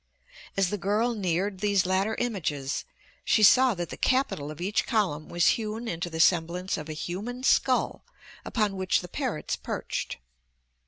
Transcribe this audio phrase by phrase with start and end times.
[0.57, 2.85] As the girl neared these latter images
[3.23, 6.93] she saw that the capital of each column was hewn into the semblance of a
[6.93, 8.03] human skull
[8.43, 10.17] upon which the parrots perched.